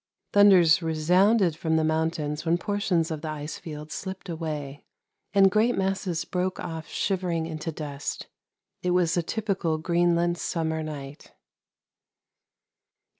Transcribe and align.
Thunders 0.33 0.81
resounded 0.81 1.55
from 1.55 1.75
the 1.75 1.83
mountains 1.83 2.43
when 2.43 2.57
portions 2.57 3.11
of 3.11 3.21
the 3.21 3.29
ice 3.29 3.59
fields 3.59 3.93
slipped 3.93 4.29
away, 4.29 4.83
and 5.31 5.51
great 5.51 5.77
masses 5.77 6.25
broke 6.25 6.59
off 6.59 6.87
shivering 6.87 7.45
into 7.45 7.71
dust. 7.71 8.25
It 8.81 8.95
was 8.97 9.15
a 9.15 9.21
typical 9.21 9.77
Green 9.77 10.15
land 10.15 10.39
summer 10.39 10.81
night. 10.81 11.33